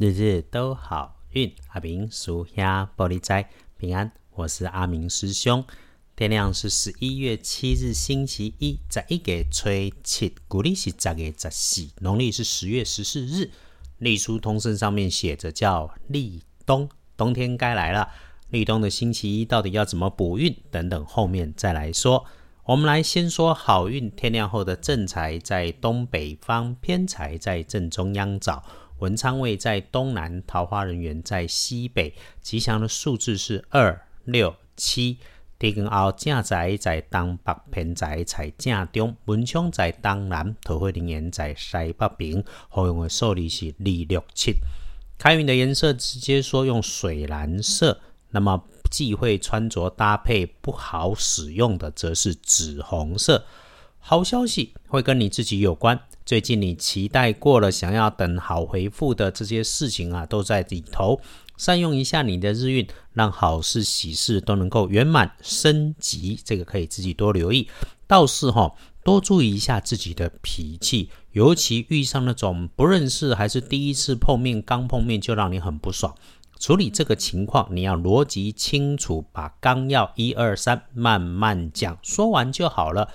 [0.00, 4.10] 日日都好运，阿明属下玻璃斋平安。
[4.30, 5.62] 我是阿明师兄。
[6.16, 13.50] 天亮是十一月七日，星期一，在一个吹七，古历是十月十四，农历是十月十四日。
[13.98, 16.88] 历书通胜上面写着叫立冬，
[17.18, 18.08] 冬天该来了。
[18.48, 20.56] 立冬的星期一到底要怎么补运？
[20.70, 22.24] 等等，后面再来说。
[22.64, 24.10] 我们来先说好运。
[24.12, 28.64] 天亮后的正财在东北方，偏财在正中央找。
[29.00, 32.14] 文昌位在东南，桃花人员在西北。
[32.40, 35.18] 吉祥的数字是二六七。
[35.58, 39.14] 地根后正宅在东北，偏宅在正中。
[39.26, 42.42] 文昌在东南，桃花人缘在西北边。
[42.68, 44.54] 好用的数字是二六七。
[45.18, 48.00] 开运的颜色直接说用水蓝色。
[48.30, 53.44] 那么忌讳穿着搭配不好使用的，则是紫红色。
[53.98, 56.00] 好消息会跟你自己有关。
[56.24, 61.20] 最近你期待过了，想要等好回复的这些事情啊，都在里头。
[61.56, 66.40] 善用一下你的日运，让好事喜事都能够圆满升级。
[66.42, 67.68] 这个可以自己多留意。
[68.06, 76.14] 倒是哈，多注意一下自己的脾气，尤其遇上那种不认识还是第一次碰面，刚碰面就让你很不爽。
[76.58, 83.08] 处理这个情况，你要逻辑清楚，把纲要一二三慢慢讲，说完就好了。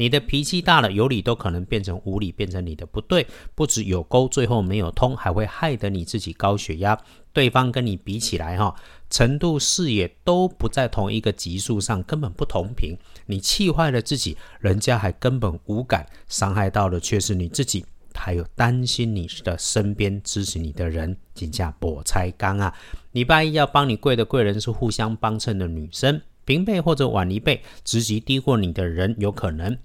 [0.00, 3.26] 你的脾气大了，有理都可能变成无理，变成你的不对。
[3.54, 6.98] 不止有沟，最后没有通，还会害得你自己高血压。
[7.34, 8.74] 对方跟你比起来，哈，
[9.10, 12.96] 程度视野都不在同一个级数上，根本不同频。
[13.26, 17.84] 你气坏了自己，人家还根本无感，伤害到的却是你自己。
[18.14, 22.74] 还有担心你的身边支持你的人，请假博猜刚啊！
[23.12, 29.76] 礼拜一要帮你跪的贵人是互相帮衬的女生，平辈或者晚一辈，职级低过你的人有可能。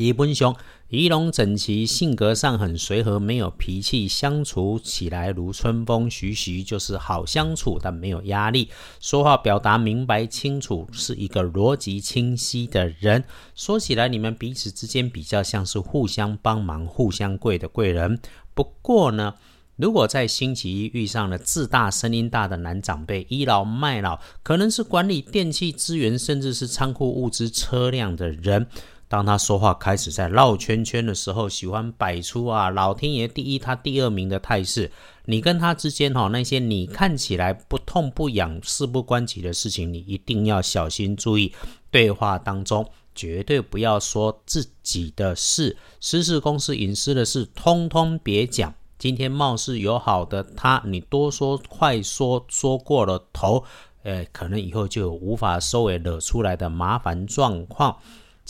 [0.00, 0.56] 一本兄，
[0.88, 8.70] 仪容整齐，性格上很随和，没有脾气，相处起来如春风徐徐，就是好相处，但没有压力。
[8.98, 13.24] 说话表达明白清楚，是一个逻辑清晰的人。
[13.54, 18.18] 说起来，你们彼此之间比较像是互相帮忙、互相贵的贵人。
[18.54, 19.34] 不过呢，
[19.76, 28.66] 如果在星期一遇上了自大、声音大的男长辈，倚老卖老，可能是管理电器资源，甚至是仓库物资、车辆的人。
[29.10, 34.88] 当他说话开始在绕圈圈的时候，喜欢摆出啊老天爷第一他第二名的态势。
[35.24, 41.52] 你跟他之间哈那些你看起来不痛不痒事不关己的事情，你一定要小心注意。
[41.90, 48.72] 对话当中绝对不要说自己的事，私事公司隐私的事，通通别讲。
[48.96, 53.64] 今天貌似友好的他，你多说快说说过了头，
[54.04, 57.98] 呃，可能以后就有无法收尾惹出来的麻烦状况。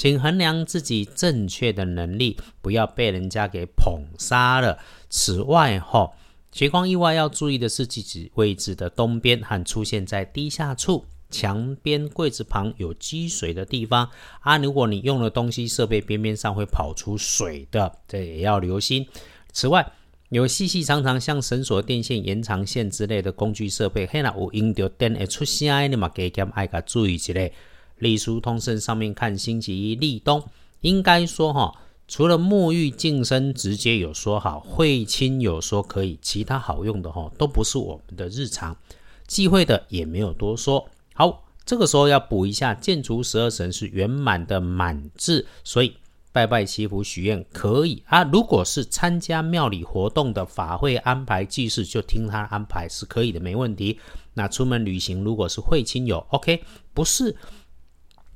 [0.00, 4.78] 请衡量自己正确的能力，不要被人家给捧杀了。
[5.10, 6.10] 此外，哈，
[6.50, 14.08] 斜光意外要注意的是自己位置的东边和出现在低下处、墙边、柜子旁有积水的地方
[14.40, 14.56] 啊。
[14.56, 19.06] 如果你用的东西设备边边上会跑出水的，这也要留心。
[19.52, 19.86] 此外，
[20.30, 27.34] 有细细长长像绳索、电线、延长线之类的工具设备，嘿那有引到电会出声，你嘛加减爱个注意一下。
[28.00, 30.42] 隶书通胜上面看星期一立冬，
[30.80, 31.74] 应该说哈，
[32.08, 38.76] 除了沐浴净身直接有说好，会亲有说可以，其他好用的哈都不是我们的日常，
[39.26, 40.88] 忌讳的也没有多说。
[41.14, 45.94] 好，这个时候要补一下，建除十二神是圆满的满字，所以
[46.32, 48.24] 拜拜祈福许愿可以啊。
[48.24, 54.00] 如果是参加庙里活动的法会安排祭祀，就听他安排是可以的，没问题。
[54.32, 56.62] 那出门旅行如果是会亲友，OK，
[56.94, 57.36] 不是。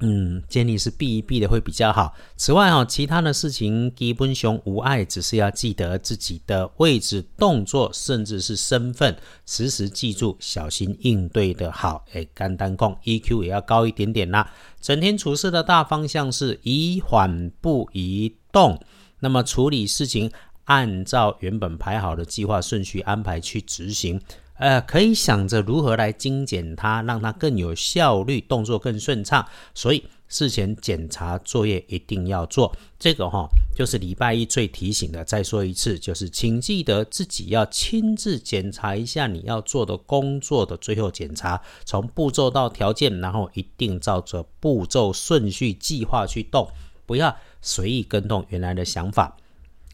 [0.06, 2.14] 嗯，建议是避一避的会比较好。
[2.36, 9.16] 此外哦，其他的事情基本熊无碍，只是要记得自己的位置、动作，甚至是身份，
[9.46, 12.04] 时时记住，小心应对的好。
[12.12, 14.52] 哎，干单控 EQ 也要高一点点啦。
[14.78, 18.78] 整天处事的大方向是宜缓不宜动，
[19.20, 20.30] 那么处理事情
[20.64, 24.20] 按照原本排好的计划顺序安排去执行。
[24.56, 29.44] 呃，可以想着如何来精简它，让它更有效率，动作更顺畅。
[29.74, 32.72] 所以事前检查作业一定要做。
[32.96, 35.24] 这个哈，就是礼拜一最提醒的。
[35.24, 46.70] 再说一次，就是请记得自己要亲自检查一下你要做的工作的最后检查，从步骤到条件，然后一定照着步骤顺序计划去动，
[47.06, 49.36] 不要随意跟动原来的想法。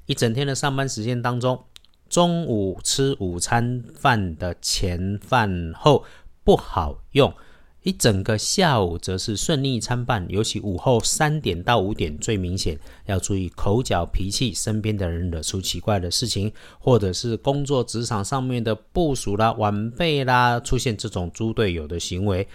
[0.04, 1.64] 一整天的上班时间当中。
[2.10, 6.04] 中午吃午餐饭的前饭后
[6.42, 7.32] 不好用，
[7.84, 12.76] 一整个下午则是顺利参半，尤其午后三点到五点最明显，
[13.06, 22.48] 要注意口角脾气，身边的人惹出奇怪的事情，或者是工作职场上面的部署啦、晚辈啦，出现这种猪队友的行为，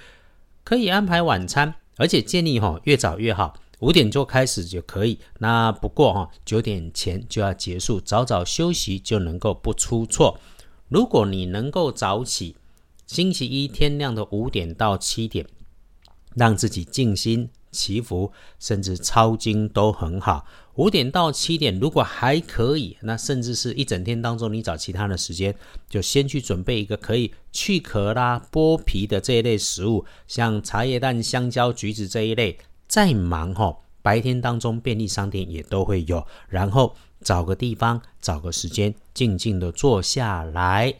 [0.65, 5.19] 可以安排晚餐，而且建议哈越早越好，五点就开始就可以。
[5.39, 10.39] 那不过哈九点前就要结束，早早休息就能够不出错。
[10.89, 12.55] 如果你能够早起。
[13.07, 15.45] 星期一天亮的五点到七点，
[16.33, 20.47] 让自己静心祈福，甚至抄经都很好。
[20.73, 25.55] 五点到七点如果还可以，那甚至是一整天当中，你找其他的时间，
[25.87, 32.57] 就先去准备一个可以去壳啦、剥皮的这一类食物，像茶叶蛋、香蕉、橘子这一类。
[32.87, 36.25] 再忙哈，白天当中便利商店也都会有。
[36.47, 40.95] 然后找个地方，找个时间，静静的坐下来，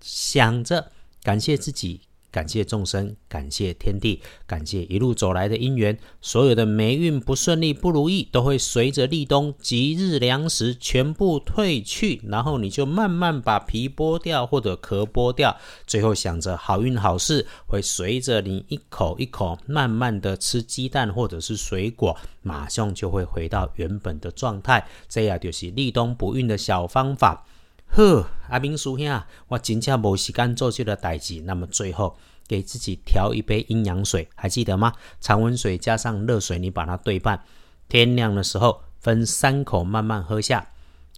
[0.00, 0.92] 想着。
[1.22, 5.98] 感谢自己，感谢众生，感谢天地，感谢一路走来的因缘。
[6.20, 12.20] 所有的霉运不顺利、不如意，都会随着立冬吉日良时全部退去。
[12.24, 24.86] 然后你就慢慢把皮剥掉或者壳剥掉，最后想着好运好事会随着你一口一口慢慢的吃鸡蛋或者是水果，马上就会回到原本的状态。
[25.08, 27.46] 这样就是立冬不运的小方法。
[27.88, 31.40] 呵，阿明叔兄，我真正无时间做这个代志。
[31.42, 34.92] 那么最后给自己调一杯阴阳水，还记得吗？
[35.20, 37.42] 常温水加上热水，你把它对半。
[37.88, 40.70] 天亮的时候分三口慢慢喝下，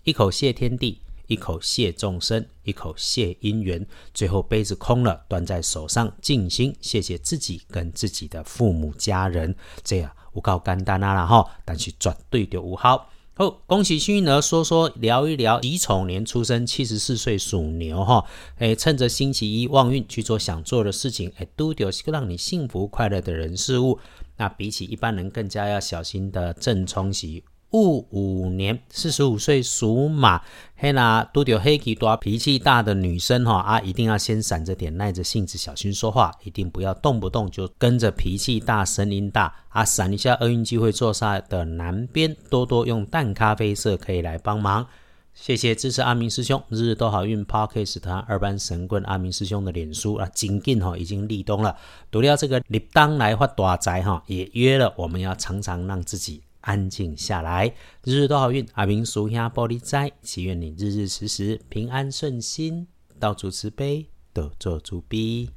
[0.05, 3.87] 一口谢天地，一口谢众生，一口谢姻缘。
[4.15, 9.55] 最后杯子空了，端在手上静心，谢谢自己跟自己的父母家人。
[9.83, 13.11] 这样我告简单啊啦哈，但是绝对就有好。
[13.41, 18.23] 哦，恭喜幸运儿说说聊一聊己丑年出生，七十四岁属牛哈。
[18.59, 23.99] 哎，趁着星期一旺运去做想做的事情，哎，都丢是个让你幸福快乐的人事物。
[24.37, 27.43] 那比起一般人更加要小心的正冲喜。
[27.71, 30.43] 戊五年，四十五岁属马，
[30.75, 39.85] 嘿啦都有黑气多脾气大的女生哈啊，一定要先闪着点，耐着性子，小心说话，一定不要动不动就跟着脾气大、声音大啊。
[39.85, 44.87] 闪一下厄运机会坐煞的南边，多多用淡咖啡色可以来帮忙。
[45.33, 51.77] 谢谢支持阿明师兄，日日都好运 Parkes 他二班神棍阿明师兄的脸书啊，紧近哈已经立冬了，
[52.11, 56.43] 读了这个立当来发大财哈，也约了我们要常常让自己。
[56.61, 57.75] 安静下来，
[58.05, 58.67] 日日都好运。
[58.75, 62.87] 阿明叔兄玻璃斋，祈愿你日日时时平安顺心，
[63.19, 65.51] 到处慈悲，得做主逼。